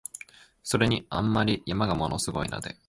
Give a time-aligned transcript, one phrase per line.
[0.63, 2.79] それに、あんまり山が物凄いので、